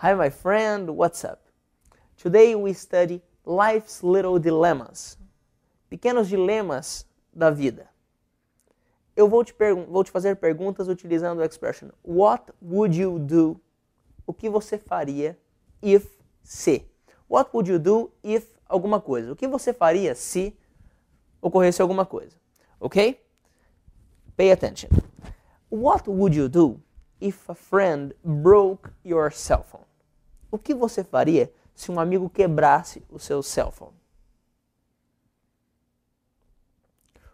[0.00, 1.40] Hi, my friend, what's up?
[2.16, 5.16] Today we study life's little dilemmas.
[5.90, 7.88] Pequenos dilemas da vida.
[9.16, 9.52] Eu vou te,
[9.88, 13.60] vou te fazer perguntas utilizando a expression What would you do?
[14.24, 15.36] O que você faria
[15.82, 16.06] if
[16.44, 16.86] se?
[17.28, 19.32] What would you do if alguma coisa?
[19.32, 20.56] O que você faria se
[21.42, 22.36] ocorresse alguma coisa?
[22.78, 23.20] Ok?
[24.36, 24.90] Pay attention.
[25.68, 26.80] What would you do
[27.20, 29.87] if a friend broke your cell phone?
[30.50, 33.96] O que você faria se um amigo quebrasse o seu cell phone?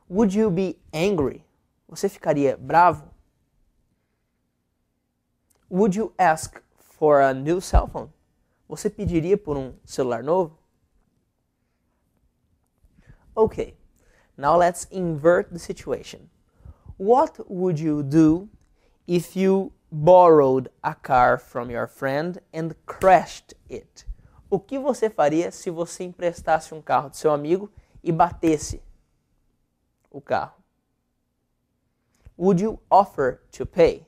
[0.09, 1.45] Would you be angry?
[1.89, 3.09] Você ficaria bravo?
[5.71, 8.11] Would you ask for a new cell phone?
[8.69, 10.59] Você pediria por um celular novo?
[13.37, 13.77] Okay,
[14.37, 16.29] now let's invert the situation.
[16.97, 18.49] What would you do
[19.07, 24.05] if you borrowed a car from your friend and crashed it?
[24.51, 27.71] O que você faria se você emprestasse um carro do seu amigo
[28.03, 28.83] e batesse
[30.11, 30.55] o carro?
[32.37, 34.05] Would you offer to pay?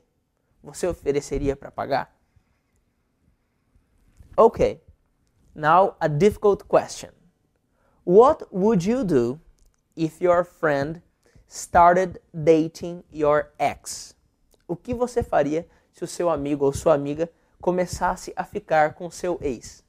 [0.61, 2.13] Você ofereceria para pagar?
[4.37, 4.81] Okay,
[5.55, 7.11] now a difficult question.
[8.03, 9.39] What would you do
[9.95, 11.01] if your friend
[11.47, 14.13] started dating your ex?
[14.67, 15.65] O que você faria
[15.97, 17.27] se o seu amigo ou sua amiga
[17.59, 19.83] começasse a ficar com seu ex?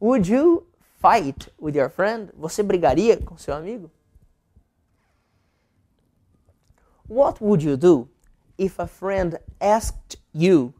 [0.00, 0.66] Would you
[1.00, 2.32] fight with your friend?
[2.34, 3.88] Você brigaria com seu amigo?
[7.08, 8.08] What would you do
[8.58, 10.74] if a friend asked you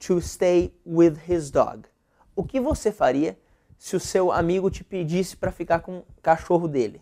[0.00, 1.84] to stay with his dog?
[2.34, 3.38] O que você faria
[3.78, 7.00] se o seu amigo te pedisse para ficar com o cachorro dele?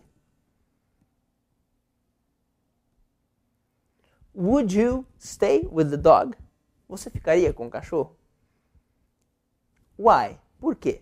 [4.33, 6.35] Would you stay with the dog?
[6.89, 8.15] Você ficaria com o cachorro?
[9.97, 10.39] Why?
[10.59, 11.01] Por quê?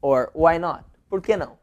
[0.00, 0.84] Or why not?
[1.10, 1.58] Por que não?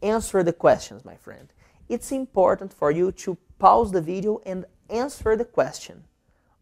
[0.00, 1.48] Answer the questions, my friend.
[1.88, 6.04] It's important for you to pause the video and answer the question.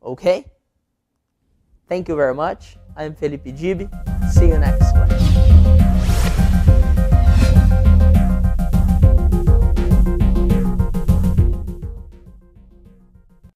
[0.03, 0.47] Okay?
[1.87, 2.79] Thank you very much.
[2.97, 3.89] I'm Felipe Gibi.
[4.33, 5.30] See you next one.